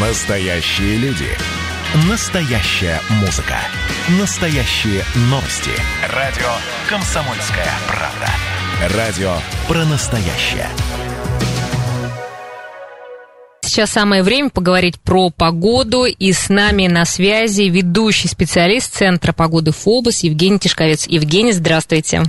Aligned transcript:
Настоящие 0.00 0.96
люди. 0.98 1.26
Настоящая 2.08 3.00
музыка. 3.20 3.56
Настоящие 4.20 5.02
новости. 5.22 5.72
Радио 6.14 6.46
«Комсомольская 6.88 7.66
правда». 7.88 8.96
Радио 8.96 9.32
про 9.66 9.84
настоящее. 9.86 10.68
Сейчас 13.62 13.90
самое 13.90 14.22
время 14.22 14.50
поговорить 14.50 15.00
про 15.00 15.30
погоду. 15.30 16.04
И 16.04 16.32
с 16.32 16.48
нами 16.48 16.86
на 16.86 17.04
связи 17.04 17.62
ведущий 17.62 18.28
специалист 18.28 18.94
Центра 18.94 19.32
погоды 19.32 19.72
ФОБОС 19.72 20.20
Евгений 20.20 20.60
Тишковец. 20.60 21.08
Евгений, 21.08 21.52
здравствуйте. 21.52 22.22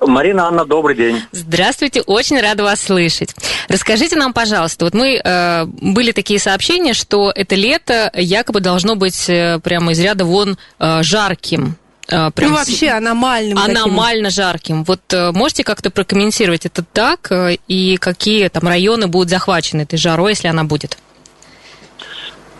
Марина 0.00 0.48
Анна, 0.48 0.64
добрый 0.64 0.94
день. 0.94 1.22
Здравствуйте, 1.32 2.02
очень 2.02 2.40
рада 2.40 2.62
вас 2.62 2.80
слышать. 2.80 3.34
Расскажите 3.68 4.16
нам, 4.16 4.32
пожалуйста, 4.32 4.84
вот 4.84 4.94
мы 4.94 5.20
э, 5.22 5.64
были 5.64 6.12
такие 6.12 6.38
сообщения, 6.38 6.92
что 6.92 7.32
это 7.34 7.54
лето 7.54 8.10
якобы 8.14 8.60
должно 8.60 8.96
быть 8.96 9.28
э, 9.28 9.58
прямо 9.62 9.92
из 9.92 10.00
ряда 10.00 10.24
вон 10.24 10.58
э, 10.78 11.02
жарким. 11.02 11.76
Э, 12.08 12.30
прям 12.30 12.50
ну, 12.50 12.56
вообще 12.56 12.90
аномальным. 12.90 13.58
Аномально 13.58 14.28
таким. 14.28 14.44
жарким. 14.44 14.84
Вот 14.84 15.00
э, 15.12 15.32
можете 15.32 15.64
как-то 15.64 15.90
прокомментировать 15.90 16.66
это 16.66 16.84
так, 16.84 17.32
э, 17.32 17.56
и 17.66 17.96
какие 17.96 18.48
там 18.48 18.68
районы 18.68 19.06
будут 19.08 19.30
захвачены 19.30 19.82
этой 19.82 19.98
жарой, 19.98 20.32
если 20.32 20.48
она 20.48 20.64
будет? 20.64 20.98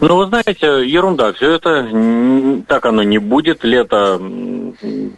Ну, 0.00 0.16
вы 0.16 0.26
знаете, 0.26 0.66
ерунда. 0.86 1.32
Все 1.32 1.52
это 1.52 2.64
так 2.68 2.84
оно 2.84 3.02
не 3.02 3.18
будет. 3.18 3.64
Лето 3.64 4.18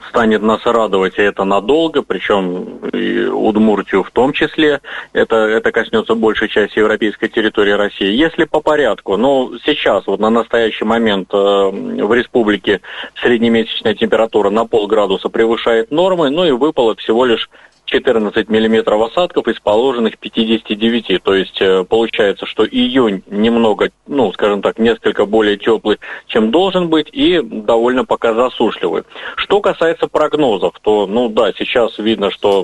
станет 0.08 0.42
нас 0.42 0.64
радовать, 0.64 1.18
и 1.18 1.22
это 1.22 1.44
надолго, 1.44 2.02
причем 2.02 2.78
и 2.92 3.26
Удмуртию 3.26 4.02
в 4.02 4.10
том 4.10 4.32
числе. 4.32 4.80
Это, 5.12 5.36
это 5.36 5.72
коснется 5.72 6.14
большей 6.14 6.48
части 6.48 6.78
европейской 6.78 7.28
территории 7.28 7.72
России. 7.72 8.12
Если 8.14 8.44
по 8.44 8.60
порядку, 8.60 9.16
ну, 9.16 9.52
сейчас, 9.64 10.06
вот 10.06 10.20
на 10.20 10.30
настоящий 10.30 10.84
момент 10.84 11.28
э, 11.32 11.36
в 11.36 12.14
республике 12.14 12.80
среднемесячная 13.20 13.94
температура 13.94 14.50
на 14.50 14.66
полградуса 14.66 15.28
превышает 15.28 15.90
нормы, 15.90 16.30
ну 16.30 16.44
и 16.44 16.50
выпало 16.50 16.94
всего 16.96 17.24
лишь 17.24 17.48
14 17.88 18.48
миллиметров 18.50 19.10
осадков 19.10 19.48
из 19.48 19.58
положенных 19.60 20.18
59. 20.18 21.22
То 21.22 21.34
есть 21.34 21.60
э, 21.60 21.84
получается, 21.84 22.44
что 22.46 22.66
июнь 22.66 23.22
немного, 23.26 23.90
ну, 24.06 24.30
скажем 24.32 24.60
так, 24.60 24.78
несколько 24.78 25.24
более 25.24 25.56
теплый, 25.56 25.98
чем 26.26 26.50
должен 26.50 26.88
быть, 26.88 27.08
и 27.12 27.40
довольно 27.42 28.04
пока 28.04 28.34
засушливый. 28.34 29.04
Что 29.36 29.60
касается 29.60 30.06
прогнозов, 30.06 30.74
то, 30.82 31.06
ну 31.06 31.28
да, 31.30 31.52
сейчас 31.52 31.98
видно, 31.98 32.30
что 32.30 32.62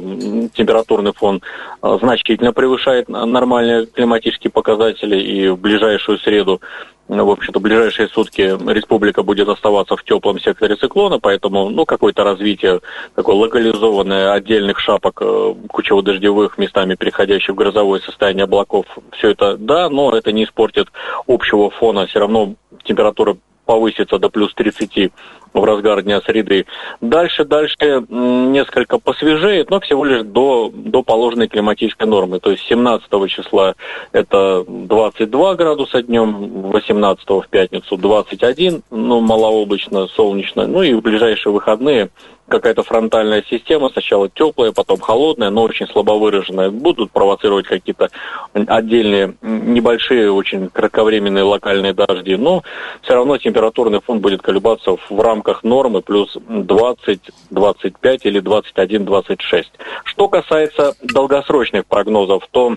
температурный 0.55 1.12
фон 1.14 1.41
э, 1.83 1.98
значительно 2.00 2.52
превышает 2.52 3.08
нормальные 3.08 3.86
климатические 3.86 4.50
показатели, 4.50 5.17
и 5.20 5.48
в 5.48 5.58
ближайшую 5.58 6.19
среду 6.19 6.61
в 7.08 7.30
общем-то, 7.30 7.60
ближайшие 7.60 8.08
сутки 8.08 8.41
республика 8.72 9.22
будет 9.22 9.48
оставаться 9.48 9.97
в 9.97 10.05
теплом 10.05 10.41
секторе 10.41 10.77
циклона, 10.77 11.19
поэтому, 11.19 11.69
ну, 11.69 11.84
какое-то 11.84 12.24
развитие 12.24 12.80
такое 13.14 13.36
локализованное 13.36 14.33
отдельных 14.33 14.78
шапок 14.80 15.19
э, 15.20 15.55
кучево-дождевых, 15.69 16.56
местами 16.56 16.94
переходящих 16.94 17.55
в 17.55 17.58
грозовое 17.58 18.00
состояние 18.00 18.44
облаков, 18.44 18.86
все 19.12 19.30
это 19.30 19.56
да, 19.58 19.91
но 19.91 20.16
это 20.16 20.33
не 20.33 20.44
испортит 20.44 20.88
общего 21.27 21.70
фона, 21.70 22.06
все 22.06 22.20
равно 22.20 22.55
температура 22.84 23.36
повысится 23.65 24.19
до 24.19 24.29
плюс 24.29 24.53
30 24.55 25.12
в 25.55 25.65
разгар 25.65 26.03
дня 26.03 26.20
среды. 26.20 26.67
Дальше, 27.01 27.45
дальше 27.45 28.05
несколько 28.09 28.98
посвежеет, 28.98 29.70
но 29.70 29.81
всего 29.81 30.05
лишь 30.05 30.23
до, 30.23 30.70
до 30.75 31.03
положенной 31.03 31.48
климатической 31.48 32.09
нормы. 32.09 32.41
То 32.41 32.51
есть 32.51 32.65
17 32.65 33.09
числа 33.29 33.75
это 34.12 34.65
22 34.67 35.55
градуса 35.55 36.03
днем, 36.03 36.62
18 36.70 37.29
в 37.29 37.47
пятницу 37.48 37.97
21, 37.97 38.83
ну, 38.91 39.20
малооблачно, 39.20 40.09
солнечно. 40.09 40.67
Ну 40.67 40.83
и 40.83 40.92
в 40.92 41.03
ближайшие 41.03 41.53
выходные 41.53 42.11
какая-то 42.48 42.83
фронтальная 42.83 43.45
система, 43.48 43.89
сначала 43.91 44.29
теплая, 44.29 44.73
потом 44.73 45.01
холодная, 45.01 45.51
но 45.51 45.63
очень 45.63 45.86
слабо 45.86 46.13
выраженная, 46.13 46.70
будут 46.70 47.11
провоцировать 47.11 47.67
какие-то 47.67 48.11
отдельные 48.52 49.35
небольшие, 49.42 50.30
очень 50.30 50.68
кратковременные 50.68 51.45
локальные 51.45 51.95
дожди, 51.95 52.36
но 52.36 52.63
все 53.02 53.14
равно 53.14 53.39
температурный 53.39 54.01
фон 54.01 54.20
будет 54.20 54.42
колебаться 54.42 54.96
в 55.08 55.20
рамках 55.20 55.64
нормы 55.64 56.02
плюс 56.02 56.36
20, 56.48 57.20
25 57.51 58.27
или 58.27 58.41
21, 58.41 59.05
26. 59.05 59.73
Что 60.05 60.29
касается 60.29 60.95
долгосрочных 61.02 61.86
прогнозов, 61.86 62.47
то 62.51 62.77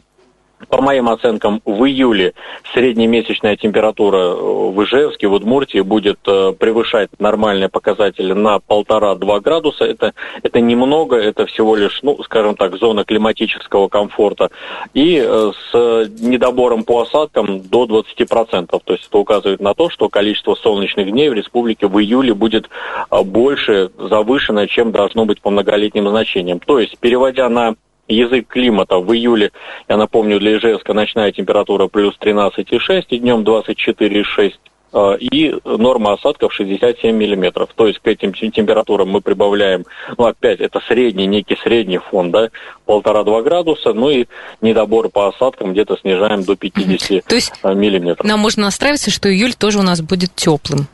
по 0.69 0.81
моим 0.81 1.07
оценкам, 1.09 1.61
в 1.65 1.85
июле 1.85 2.33
среднемесячная 2.73 3.55
температура 3.55 4.17
э, 4.17 4.33
в 4.33 4.83
Ижевске, 4.83 5.27
в 5.27 5.33
Удмуртии 5.33 5.79
будет 5.81 6.19
э, 6.25 6.53
превышать 6.57 7.09
нормальные 7.19 7.69
показатели 7.69 8.33
на 8.33 8.59
полтора-два 8.59 9.39
градуса. 9.39 9.85
Это, 9.85 10.13
это 10.41 10.59
немного, 10.59 11.15
это 11.15 11.45
всего 11.45 11.75
лишь, 11.75 11.99
ну, 12.01 12.21
скажем 12.23 12.55
так, 12.55 12.75
зона 12.77 13.05
климатического 13.05 13.87
комфорта. 13.87 14.49
И 14.93 15.23
э, 15.23 15.51
с 15.71 16.09
недобором 16.19 16.83
по 16.83 17.01
осадкам 17.01 17.61
до 17.61 17.85
20%. 17.85 18.81
То 18.83 18.93
есть 18.93 19.07
это 19.07 19.17
указывает 19.17 19.61
на 19.61 19.73
то, 19.73 19.89
что 19.89 20.09
количество 20.09 20.55
солнечных 20.55 21.11
дней 21.11 21.29
в 21.29 21.33
республике 21.33 21.87
в 21.87 21.99
июле 21.99 22.33
будет 22.33 22.69
больше 23.09 23.91
завышено, 23.97 24.67
чем 24.67 24.91
должно 24.91 25.25
быть 25.25 25.41
по 25.41 25.49
многолетним 25.49 26.09
значениям. 26.09 26.59
То 26.59 26.79
есть, 26.79 26.97
переводя 26.99 27.47
на 27.49 27.75
язык 28.07 28.47
климата 28.47 28.97
в 28.97 29.13
июле, 29.13 29.51
я 29.87 29.97
напомню, 29.97 30.39
для 30.39 30.57
Ижевска 30.57 30.93
ночная 30.93 31.31
температура 31.31 31.87
плюс 31.87 32.15
13,6 32.19 33.05
и 33.09 33.19
днем 33.19 33.41
24,6 33.41 34.53
а, 34.93 35.15
и 35.15 35.53
норма 35.65 36.13
осадков 36.13 36.53
67 36.53 37.15
миллиметров. 37.15 37.69
То 37.75 37.87
есть 37.87 37.99
к 37.99 38.07
этим 38.07 38.33
температурам 38.33 39.09
мы 39.09 39.21
прибавляем, 39.21 39.85
ну 40.17 40.25
опять, 40.25 40.59
это 40.59 40.79
средний, 40.87 41.27
некий 41.27 41.57
средний 41.61 41.97
фон, 41.97 42.31
да, 42.31 42.49
полтора-два 42.85 43.41
градуса, 43.41 43.93
ну 43.93 44.09
и 44.09 44.27
недобор 44.61 45.09
по 45.09 45.27
осадкам 45.27 45.73
где-то 45.73 45.97
снижаем 45.97 46.43
до 46.43 46.55
50 46.55 47.25
То 47.25 47.35
есть 47.35 47.53
миллиметров. 47.63 48.25
Нам 48.25 48.39
можно 48.39 48.63
настраиваться, 48.63 49.11
что 49.11 49.31
июль 49.31 49.53
тоже 49.53 49.79
у 49.79 49.83
нас 49.83 50.01
будет 50.01 50.33
теплым. 50.35 50.87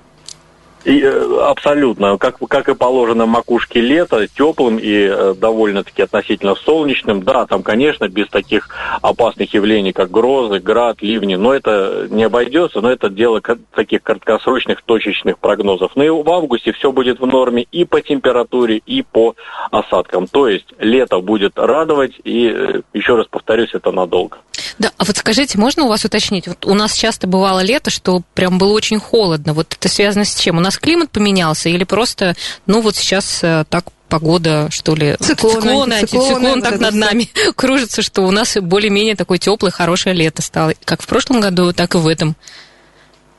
И, 0.86 1.02
э, 1.02 1.40
абсолютно. 1.42 2.18
Как, 2.18 2.38
как 2.48 2.68
и 2.68 2.76
положено 2.76 3.26
макушке 3.26 3.80
лета, 3.80 4.28
теплым 4.28 4.78
и 4.78 5.08
э, 5.10 5.34
довольно-таки 5.38 6.02
относительно 6.02 6.56
солнечным. 6.56 7.24
Да, 7.24 7.46
там, 7.46 7.64
конечно, 7.64 8.08
без 8.10 8.28
таких 8.28 8.70
опасных 9.02 9.54
явлений, 9.54 9.94
как 9.94 10.12
грозы, 10.12 10.60
град, 10.60 11.02
ливни, 11.02 11.36
но 11.36 11.54
это 11.54 12.08
не 12.10 12.24
обойдется, 12.24 12.82
но 12.82 12.92
это 12.92 13.10
дело 13.10 13.42
таких 13.74 14.04
краткосрочных 14.04 14.82
точечных 14.82 15.40
прогнозов. 15.40 15.92
Но 15.96 16.04
и 16.04 16.10
в 16.10 16.30
августе 16.30 16.74
все 16.74 16.92
будет 16.92 17.20
в 17.20 17.26
норме 17.26 17.66
и 17.72 17.86
по 17.86 18.02
температуре, 18.02 18.82
и 18.86 19.04
по 19.04 19.36
осадкам. 19.72 20.28
То 20.28 20.50
есть 20.50 20.68
лето 20.80 21.22
будет 21.22 21.58
радовать, 21.58 22.14
и, 22.26 22.52
э, 22.54 22.82
еще 22.94 23.16
раз 23.16 23.28
повторюсь, 23.28 23.74
это 23.74 23.92
надолго. 23.92 24.38
Да, 24.80 24.92
а 24.98 25.06
вот 25.06 25.18
скажите, 25.18 25.58
можно 25.58 25.84
у 25.84 25.88
вас 25.88 26.06
уточнить? 26.06 26.48
Вот 26.48 26.66
у 26.66 26.74
нас 26.74 26.94
часто 26.94 27.28
бывало 27.28 27.62
лето, 27.62 27.90
что 27.90 28.22
прям 28.34 28.58
было 28.58 28.74
очень 28.74 29.00
холодно. 29.00 29.54
Вот 29.54 29.74
это 29.74 29.90
связано 29.90 30.26
с 30.26 30.36
чем? 30.36 30.58
У 30.58 30.62
нас 30.62 30.78
климат 30.78 31.12
поменялся 31.12 31.70
или 31.70 31.84
просто, 31.84 32.36
ну 32.66 32.82
вот 32.82 32.96
сейчас 32.96 33.40
э, 33.44 33.66
так 33.70 33.86
погода, 34.10 34.68
что 34.70 34.94
ли, 34.94 35.16
циклон, 35.20 35.54
циклон, 35.54 35.92
антициклон, 35.92 36.24
антициклон 36.24 36.62
так 36.62 36.80
над 36.80 36.94
нами 36.94 37.30
кружится, 37.56 38.04
что 38.04 38.22
у 38.22 38.32
нас 38.32 38.56
более-менее 38.56 39.16
такое 39.16 39.40
теплое, 39.40 39.72
хорошее 39.72 40.16
лето 40.16 40.44
стало, 40.44 40.74
как 40.86 41.02
в 41.02 41.08
прошлом 41.08 41.42
году, 41.42 41.74
так 41.74 41.96
и 41.96 41.98
в 41.98 42.08
этом. 42.08 42.36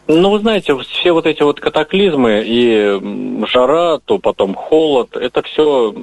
Ну, 0.06 0.30
вы 0.30 0.38
знаете, 0.40 0.76
все 0.76 1.12
вот 1.12 1.26
эти 1.26 1.42
вот 1.42 1.60
катаклизмы 1.60 2.42
и 2.44 3.46
жара, 3.46 3.98
то 4.04 4.18
потом 4.18 4.54
холод, 4.54 5.16
это 5.16 5.42
все, 5.42 5.94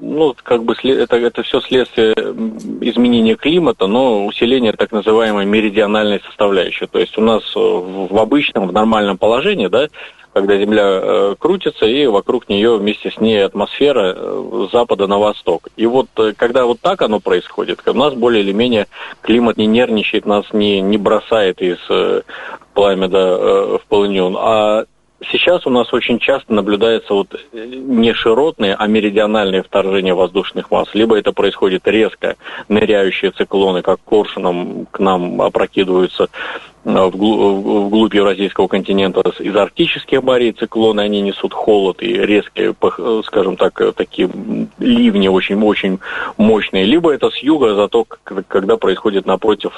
ну, 0.00 0.34
как 0.42 0.64
бы, 0.64 0.74
это, 0.84 1.16
это 1.16 1.42
все 1.42 1.60
следствие 1.60 2.14
изменения 2.14 3.34
климата, 3.34 3.86
но 3.86 4.24
усиление 4.24 4.72
так 4.72 4.90
называемой 4.90 5.44
меридиональной 5.44 6.22
составляющей. 6.26 6.86
То 6.86 6.98
есть 6.98 7.18
у 7.18 7.20
нас 7.20 7.42
в 7.54 8.18
обычном, 8.18 8.68
в 8.68 8.72
нормальном 8.72 9.18
положении, 9.18 9.66
да, 9.66 9.88
когда 10.32 10.56
Земля 10.58 10.84
э, 10.84 11.34
крутится, 11.38 11.86
и 11.86 12.06
вокруг 12.06 12.48
нее 12.48 12.76
вместе 12.76 13.10
с 13.10 13.20
ней 13.20 13.44
атмосфера 13.44 14.14
э, 14.16 14.66
с 14.68 14.72
запада 14.72 15.06
на 15.06 15.18
восток. 15.18 15.68
И 15.76 15.86
вот 15.86 16.08
э, 16.16 16.32
когда 16.36 16.64
вот 16.64 16.80
так 16.80 17.02
оно 17.02 17.20
происходит, 17.20 17.80
у 17.86 17.92
нас 17.92 18.14
более 18.14 18.42
или 18.42 18.52
менее 18.52 18.86
климат 19.20 19.56
не 19.56 19.66
нервничает, 19.66 20.26
нас 20.26 20.46
не, 20.52 20.80
не 20.80 20.96
бросает 20.96 21.60
из 21.60 21.78
э, 21.90 22.22
пламя 22.74 23.08
да, 23.08 23.18
э, 23.18 23.78
в 23.78 23.86
полыню, 23.88 24.34
а 24.38 24.86
Сейчас 25.30 25.66
у 25.66 25.70
нас 25.70 25.92
очень 25.92 26.18
часто 26.18 26.52
наблюдается 26.52 27.14
вот 27.14 27.34
э, 27.52 27.64
не 27.66 28.12
широтные, 28.12 28.74
а 28.74 28.86
меридиональные 28.86 29.62
вторжения 29.62 30.14
воздушных 30.14 30.70
масс. 30.70 30.88
Либо 30.94 31.16
это 31.16 31.32
происходит 31.32 31.86
резко, 31.86 32.36
ныряющие 32.68 33.30
циклоны, 33.30 33.82
как 33.82 34.00
коршуном 34.04 34.86
к 34.90 34.98
нам 34.98 35.40
опрокидываются 35.40 36.28
вглубь 36.84 38.14
Евразийского 38.14 38.66
континента 38.66 39.22
из 39.38 39.54
арктических 39.54 40.22
морей 40.22 40.52
циклоны, 40.52 41.00
они 41.00 41.20
несут 41.20 41.52
холод 41.52 42.02
и 42.02 42.12
резкие, 42.12 42.74
скажем 43.24 43.56
так, 43.56 43.94
такие 43.94 44.28
ливни 44.78 45.28
очень-очень 45.28 46.00
мощные. 46.36 46.84
Либо 46.84 47.12
это 47.12 47.30
с 47.30 47.38
юга, 47.38 47.74
зато 47.74 48.04
когда 48.48 48.76
происходит 48.76 49.26
напротив 49.26 49.72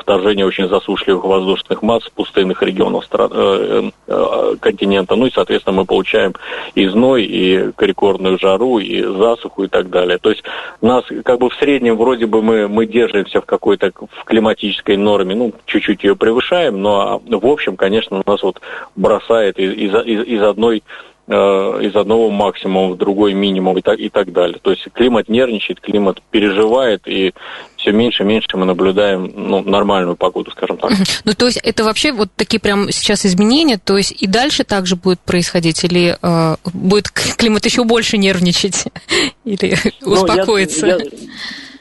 вторжение 0.00 0.46
очень 0.46 0.68
засушливых 0.68 1.24
воздушных 1.24 1.82
масс 1.82 2.08
пустынных 2.14 2.62
регионов 2.62 3.04
э, 3.12 3.90
э, 4.06 4.54
континента. 4.60 5.16
Ну 5.16 5.26
и, 5.26 5.32
соответственно, 5.32 5.78
мы 5.78 5.84
получаем 5.84 6.34
и 6.74 6.86
зной, 6.86 7.24
и 7.24 7.70
рекордную 7.78 8.38
жару, 8.38 8.78
и 8.78 9.02
засуху 9.02 9.64
и 9.64 9.68
так 9.68 9.90
далее. 9.90 10.18
То 10.18 10.30
есть 10.30 10.42
нас 10.80 11.04
как 11.24 11.38
бы 11.38 11.50
в 11.50 11.54
среднем 11.54 11.96
вроде 11.96 12.26
бы 12.26 12.42
мы, 12.42 12.68
мы 12.68 12.86
держимся 12.86 13.40
в 13.40 13.46
какой-то 13.46 13.92
в 13.96 14.24
климатической 14.24 14.96
норме, 14.96 15.34
ну, 15.34 15.52
чуть-чуть 15.66 16.04
ее 16.04 16.16
превышаем, 16.16 16.35
но 16.80 17.20
в 17.24 17.46
общем, 17.46 17.76
конечно, 17.76 18.22
нас 18.26 18.42
вот 18.42 18.60
бросает 18.94 19.58
из, 19.58 19.72
из, 19.72 20.26
из 20.26 20.42
одной 20.42 20.82
э, 21.28 21.32
из 21.32 21.94
одного 21.96 22.30
максимума 22.30 22.94
в 22.94 22.98
другой 22.98 23.34
минимум 23.34 23.78
и 23.78 23.82
так, 23.82 23.98
и 23.98 24.08
так 24.08 24.32
далее. 24.32 24.58
То 24.60 24.70
есть 24.70 24.86
климат 24.92 25.28
нервничает, 25.28 25.80
климат 25.80 26.22
переживает, 26.30 27.06
и 27.06 27.32
все 27.76 27.92
меньше 27.92 28.22
и 28.22 28.26
меньше 28.26 28.56
мы 28.56 28.64
наблюдаем 28.64 29.32
ну, 29.34 29.62
нормальную 29.62 30.16
погоду, 30.16 30.50
скажем 30.50 30.76
так. 30.78 30.92
Ну, 31.24 31.34
то 31.34 31.46
есть 31.46 31.58
это 31.58 31.84
вообще 31.84 32.12
вот 32.12 32.28
такие 32.36 32.60
прям 32.60 32.90
сейчас 32.90 33.26
изменения, 33.26 33.78
то 33.78 33.96
есть 33.96 34.12
и 34.20 34.26
дальше 34.26 34.64
также 34.64 34.96
будет 34.96 35.20
происходить, 35.20 35.82
или 35.84 36.16
э, 36.20 36.56
будет 36.72 37.10
климат 37.10 37.64
еще 37.64 37.84
больше 37.84 38.18
нервничать, 38.18 38.84
или 39.44 39.76
успокоиться? 40.02 40.86
Ну, 40.86 40.92
я, 40.92 40.96
я... 40.96 41.10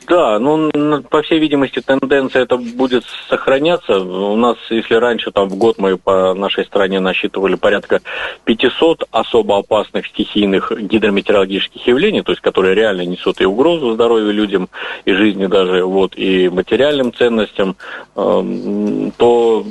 Да, 0.07 0.39
ну, 0.39 0.71
по 1.09 1.21
всей 1.23 1.39
видимости, 1.39 1.81
тенденция 1.81 2.43
это 2.43 2.57
будет 2.57 3.03
сохраняться. 3.27 3.99
У 3.99 4.35
нас, 4.35 4.57
если 4.69 4.95
раньше 4.95 5.31
там 5.31 5.49
в 5.49 5.55
год 5.55 5.77
мы 5.77 5.97
по 5.97 6.33
нашей 6.33 6.65
стране 6.65 6.99
насчитывали 6.99 7.55
порядка 7.55 8.01
500 8.43 9.07
особо 9.11 9.57
опасных 9.57 10.05
стихийных 10.07 10.71
гидрометеорологических 10.71 11.87
явлений, 11.87 12.21
то 12.21 12.31
есть 12.31 12.41
которые 12.41 12.75
реально 12.75 13.05
несут 13.05 13.41
и 13.41 13.45
угрозу 13.45 13.93
здоровью 13.93 14.31
людям, 14.31 14.69
и 15.05 15.13
жизни 15.13 15.47
даже, 15.47 15.83
вот, 15.83 16.15
и 16.17 16.49
материальным 16.49 17.13
ценностям, 17.13 17.75
эм, 18.15 19.11
то 19.17 19.65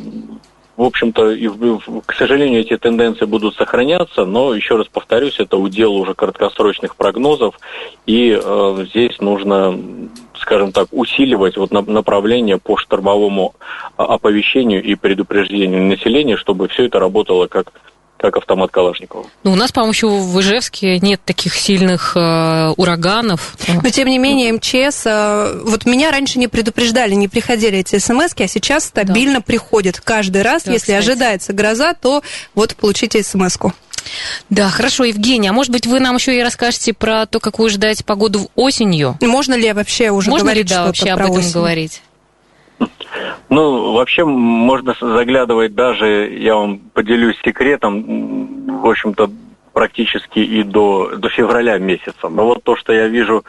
в 0.76 0.82
общем-то, 0.82 1.36
к 2.04 2.14
сожалению, 2.14 2.60
эти 2.60 2.76
тенденции 2.76 3.24
будут 3.24 3.54
сохраняться, 3.54 4.24
но, 4.24 4.54
еще 4.54 4.76
раз 4.76 4.88
повторюсь, 4.88 5.38
это 5.38 5.56
удел 5.56 5.94
уже 5.94 6.14
краткосрочных 6.14 6.96
прогнозов, 6.96 7.58
и 8.06 8.38
э, 8.42 8.86
здесь 8.90 9.20
нужно 9.20 9.78
скажем 10.44 10.72
так, 10.72 10.88
усиливать 10.92 11.56
вот 11.56 11.70
направление 11.70 12.58
по 12.58 12.76
штормовому 12.76 13.54
а, 13.96 14.04
оповещению 14.14 14.82
и 14.82 14.94
предупреждению 14.94 15.84
населения, 15.84 16.36
чтобы 16.36 16.68
все 16.68 16.84
это 16.84 16.98
работало 17.00 17.46
как 17.46 17.72
как 18.24 18.38
автомат 18.38 18.70
Калашникова. 18.70 19.26
Ну, 19.42 19.52
у 19.52 19.54
нас, 19.54 19.70
по-моему, 19.70 19.92
еще 19.92 20.06
в 20.08 20.40
Ижевске 20.40 20.98
нет 21.00 21.20
таких 21.26 21.54
сильных 21.54 22.16
э, 22.16 22.72
ураганов. 22.76 23.54
Но, 23.82 23.90
тем 23.90 24.08
не 24.08 24.18
менее, 24.18 24.52
МЧС... 24.54 25.02
Э, 25.04 25.60
вот 25.62 25.84
меня 25.84 26.10
раньше 26.10 26.38
не 26.38 26.48
предупреждали, 26.48 27.12
не 27.12 27.28
приходили 27.28 27.78
эти 27.78 27.98
смс 27.98 28.32
а 28.38 28.48
сейчас 28.48 28.84
стабильно 28.84 29.40
да. 29.40 29.40
приходят. 29.42 30.00
Каждый 30.00 30.40
раз, 30.40 30.62
да, 30.62 30.72
если 30.72 30.92
кстати. 30.92 30.98
ожидается 30.98 31.52
гроза, 31.52 31.92
то 31.92 32.22
вот 32.54 32.74
получите 32.76 33.22
смс-ку. 33.22 33.74
Да, 34.48 34.70
хорошо, 34.70 35.04
Евгения, 35.04 35.50
а 35.50 35.52
может 35.52 35.70
быть, 35.70 35.86
вы 35.86 36.00
нам 36.00 36.16
еще 36.16 36.38
и 36.38 36.42
расскажете 36.42 36.94
про 36.94 37.26
то, 37.26 37.40
какую 37.40 37.68
ждать 37.68 38.06
погоду 38.06 38.50
осенью? 38.54 39.18
Можно 39.20 39.54
ли 39.54 39.70
вообще 39.72 40.10
уже 40.10 40.30
Можно 40.30 40.46
говорить 40.46 40.70
ли, 40.70 40.74
да, 40.74 40.86
вообще 40.86 41.10
об 41.10 41.20
этом 41.20 41.32
осень? 41.32 41.52
говорить? 41.52 42.02
Ну, 43.48 43.92
вообще 43.92 44.24
можно 44.24 44.94
заглядывать 45.00 45.74
даже, 45.74 46.28
я 46.30 46.56
вам 46.56 46.78
поделюсь 46.78 47.38
секретом, 47.44 48.80
в 48.82 48.86
общем-то, 48.86 49.30
практически 49.72 50.38
и 50.38 50.62
до, 50.62 51.16
до 51.16 51.28
февраля 51.28 51.78
месяца. 51.78 52.28
Но 52.28 52.46
вот 52.46 52.62
то, 52.62 52.76
что 52.76 52.92
я 52.92 53.08
вижу 53.08 53.44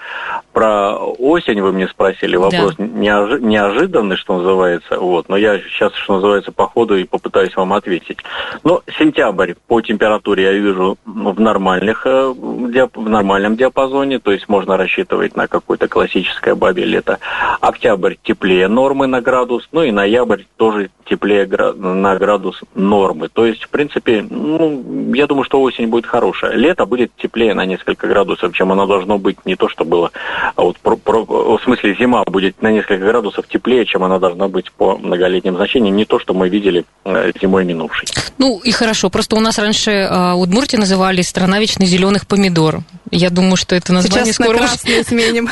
про 0.55 0.95
осень, 0.95 1.61
вы 1.61 1.73
мне 1.73 1.85
спросили, 1.89 2.37
вопрос 2.37 2.75
да. 2.77 2.85
неожи, 2.85 3.41
неожиданный, 3.41 4.15
что 4.15 4.37
называется, 4.37 4.97
вот, 4.97 5.27
но 5.27 5.35
я 5.35 5.59
сейчас, 5.59 5.93
что 5.95 6.15
называется, 6.15 6.53
по 6.53 6.65
ходу 6.65 6.95
и 6.95 7.03
попытаюсь 7.03 7.53
вам 7.57 7.73
ответить. 7.73 8.19
Но 8.63 8.81
сентябрь 8.97 9.55
по 9.67 9.81
температуре 9.81 10.43
я 10.43 10.53
вижу 10.53 10.97
в, 11.03 11.41
нормальных, 11.41 12.07
э, 12.07 12.33
в 12.33 13.09
нормальном 13.09 13.57
диапазоне, 13.57 14.19
то 14.19 14.31
есть 14.31 14.47
можно 14.47 14.77
рассчитывать 14.77 15.35
на 15.35 15.49
какое-то 15.49 15.89
классическое 15.89 16.55
бабье 16.55 16.85
лето. 16.85 17.19
Октябрь 17.59 18.15
теплее 18.23 18.69
нормы 18.69 19.07
на 19.07 19.19
градус, 19.19 19.67
ну 19.73 19.83
и 19.83 19.91
ноябрь 19.91 20.43
тоже 20.55 20.89
теплее 21.05 21.47
на 21.75 22.15
градус 22.15 22.61
нормы. 22.73 23.29
То 23.29 23.45
есть, 23.45 23.63
в 23.63 23.69
принципе, 23.69 24.25
ну, 24.29 25.13
я 25.13 25.27
думаю, 25.27 25.43
что 25.43 25.61
осень 25.61 25.87
будет 25.87 26.05
хорошая. 26.05 26.53
Лето 26.53 26.85
будет 26.85 27.11
теплее 27.17 27.53
на 27.53 27.65
несколько 27.65 28.07
градусов, 28.07 28.53
чем 28.53 28.71
оно 28.71 28.87
должно 28.87 29.17
быть. 29.17 29.37
Не 29.45 29.55
то, 29.55 29.69
что 29.69 29.85
было, 29.85 30.11
вот 30.57 30.77
про, 30.79 30.95
про, 30.95 31.23
в 31.23 31.59
смысле 31.63 31.95
зима 31.99 32.23
будет 32.25 32.61
на 32.61 32.71
несколько 32.71 33.05
градусов 33.05 33.47
теплее, 33.47 33.85
чем 33.85 34.03
она 34.03 34.19
должна 34.19 34.47
быть 34.47 34.71
по 34.71 34.97
многолетним 34.97 35.55
значениям. 35.55 35.95
Не 35.95 36.05
то, 36.05 36.19
что 36.19 36.33
мы 36.33 36.49
видели 36.49 36.85
э, 37.03 37.31
зимой 37.41 37.65
минувшей. 37.65 38.07
Ну 38.37 38.59
и 38.63 38.71
хорошо. 38.71 39.09
Просто 39.09 39.35
у 39.35 39.39
нас 39.39 39.57
раньше 39.59 39.91
э, 39.91 40.33
Удмуртия 40.33 40.79
называли 40.79 41.21
страна 41.21 41.59
вечно 41.59 41.85
зеленых 41.85 42.27
помидор. 42.27 42.79
Я 43.11 43.29
думаю, 43.29 43.55
что 43.55 43.75
это 43.75 43.93
название 43.93 44.33
Сейчас 44.33 44.45
скоро... 44.45 44.59
На 44.59 45.03
сменим. 45.03 45.49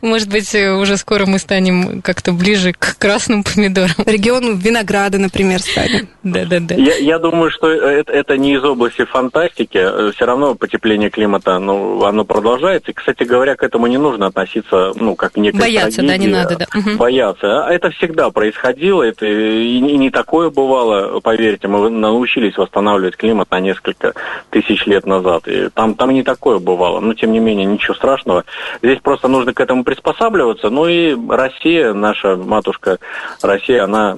Может 0.02 0.28
быть, 0.28 0.54
уже 0.54 0.96
скоро 0.96 1.26
мы 1.26 1.38
станем 1.38 2.02
как-то 2.02 2.32
ближе 2.32 2.72
к 2.72 2.96
красным 2.98 3.44
помидорам. 3.44 3.94
Регион 4.06 4.56
винограда, 4.56 5.18
например, 5.18 5.60
станем. 5.60 6.08
Да, 6.22 6.44
да, 6.44 6.60
да. 6.60 6.74
Я, 6.74 6.96
я 6.96 7.18
думаю, 7.18 7.50
что 7.50 7.70
это, 7.70 8.12
это 8.12 8.36
не 8.36 8.54
из 8.54 8.64
области 8.64 9.04
фантастики. 9.04 10.12
Все 10.12 10.24
равно 10.24 10.54
потепление 10.54 11.10
климата, 11.10 11.58
ну, 11.58 12.04
оно 12.04 12.24
продолжается. 12.24 12.90
И, 12.90 12.94
кстати 12.94 13.24
говоря, 13.24 13.56
к 13.56 13.62
этому 13.62 13.86
не 13.86 13.98
нужно 13.98 14.26
относиться, 14.26 14.92
ну, 14.96 15.14
как 15.16 15.36
некой 15.36 15.60
Бояться, 15.60 15.98
трагедии. 15.98 16.18
да, 16.18 16.24
не 16.24 16.32
надо, 16.32 16.56
да. 16.56 16.66
Угу. 16.78 16.96
Бояться. 16.96 17.66
А 17.66 17.72
это 17.72 17.90
всегда 17.90 18.30
происходило. 18.30 19.02
Это 19.02 19.26
и 19.26 19.80
не 19.80 20.10
такое 20.10 20.50
бывало, 20.50 21.20
поверьте. 21.20 21.68
Мы 21.68 21.90
научились 21.90 22.56
восстанавливать 22.56 23.16
климат 23.16 23.50
на 23.50 23.60
несколько 23.60 24.14
тысяч 24.50 24.86
лет 24.86 25.06
назад. 25.06 25.46
И 25.46 25.68
там, 25.74 25.94
там 25.94 26.10
не 26.10 26.22
такое 26.34 26.58
бывало. 26.58 27.00
Но, 27.00 27.14
тем 27.14 27.32
не 27.32 27.40
менее, 27.40 27.66
ничего 27.66 27.94
страшного. 27.94 28.44
Здесь 28.82 29.00
просто 29.00 29.28
нужно 29.28 29.52
к 29.52 29.60
этому 29.60 29.82
приспосабливаться. 29.84 30.70
Ну 30.70 30.86
и 30.86 31.16
Россия, 31.28 31.92
наша 31.92 32.36
матушка 32.36 32.98
Россия, 33.42 33.84
она, 33.84 34.16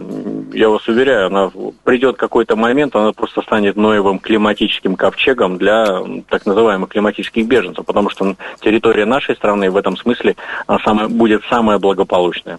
я 0.52 0.68
вас 0.68 0.86
уверяю, 0.88 1.26
она 1.28 1.50
придет 1.84 2.16
какой-то 2.16 2.54
момент, 2.56 2.94
она 2.94 3.12
просто 3.12 3.40
станет 3.42 3.76
ноевым 3.76 4.18
климатическим 4.18 4.96
ковчегом 4.96 5.56
для 5.56 6.02
так 6.28 6.44
называемых 6.44 6.90
климатических 6.90 7.46
беженцев, 7.46 7.86
потому 7.86 8.10
что 8.10 8.36
территория 8.60 9.06
нашей 9.06 9.34
страны 9.34 9.70
в 9.70 9.76
этом 9.76 9.96
смысле 9.96 10.36
она 10.66 10.78
самая, 10.84 11.08
будет 11.08 11.42
самая 11.48 11.78
благополучная. 11.78 12.58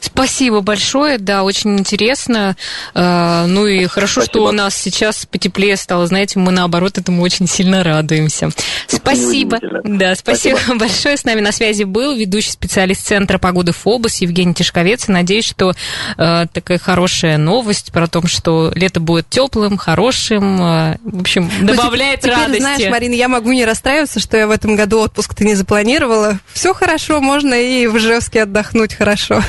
Спасибо 0.00 0.60
большое, 0.60 1.18
да, 1.18 1.42
очень 1.42 1.78
интересно. 1.78 2.56
А, 2.94 3.46
ну 3.46 3.66
и 3.66 3.86
хорошо, 3.86 4.22
Спасибо. 4.22 4.32
что 4.32 4.48
у 4.48 4.52
нас 4.52 4.76
сейчас 4.76 5.26
потеплее 5.26 5.76
стало. 5.76 6.06
Знаете, 6.06 6.38
мы 6.38 6.52
наоборот 6.52 6.98
этому 6.98 7.22
очень 7.22 7.46
сильно 7.46 7.82
радуемся. 7.82 8.50
Спасибо. 8.86 9.58
Да, 9.84 10.14
спасибо, 10.14 10.56
спасибо 10.56 10.78
большое. 10.78 11.16
С 11.16 11.24
нами 11.24 11.40
на 11.40 11.52
связи 11.52 11.84
был 11.84 12.14
ведущий 12.14 12.50
специалист 12.50 13.06
Центра 13.06 13.38
погоды 13.38 13.72
ФОБОС 13.72 14.16
Евгений 14.18 14.54
Тишковец. 14.54 15.08
надеюсь, 15.08 15.44
что 15.46 15.72
э, 16.16 16.46
такая 16.52 16.78
хорошая 16.78 17.38
новость 17.38 17.92
про 17.92 18.06
то, 18.06 18.26
что 18.26 18.72
лето 18.74 19.00
будет 19.00 19.28
теплым, 19.28 19.76
хорошим. 19.76 20.62
Э, 20.62 20.96
в 21.04 21.20
общем, 21.20 21.50
ну, 21.60 21.74
добавляет 21.74 22.20
теперь, 22.20 22.34
радости. 22.34 22.60
знаешь, 22.60 22.90
Марина, 22.90 23.14
я 23.14 23.28
могу 23.28 23.52
не 23.52 23.64
расстраиваться, 23.64 24.20
что 24.20 24.36
я 24.36 24.46
в 24.46 24.50
этом 24.50 24.76
году 24.76 25.00
отпуск-то 25.00 25.44
не 25.44 25.54
запланировала. 25.54 26.38
Все 26.52 26.74
хорошо, 26.74 27.20
можно 27.20 27.54
и 27.54 27.86
в 27.86 27.96
Ижевске 27.96 28.42
отдохнуть 28.42 28.94
хорошо. 28.94 29.42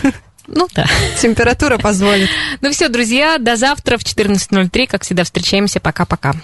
Ну 0.47 0.67
да. 0.73 0.85
Температура 1.19 1.77
позволит. 1.77 2.29
Ну 2.61 2.71
все, 2.71 2.87
друзья, 2.89 3.37
до 3.39 3.55
завтра 3.55 3.97
в 3.97 4.03
14.03. 4.03 4.87
Как 4.87 5.03
всегда, 5.03 5.23
встречаемся. 5.23 5.79
Пока-пока. 5.79 6.35